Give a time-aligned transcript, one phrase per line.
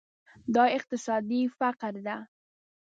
[0.55, 2.17] دا اقتصادي فقر ده.